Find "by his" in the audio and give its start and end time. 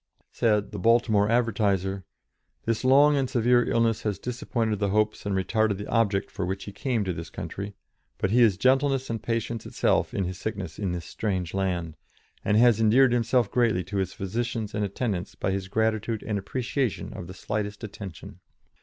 15.35-15.67